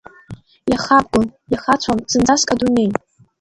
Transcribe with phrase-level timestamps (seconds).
[0.71, 2.89] Иахабгон, иахацәон зынӡаск адунеи.